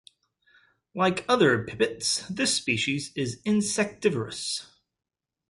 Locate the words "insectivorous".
3.45-4.65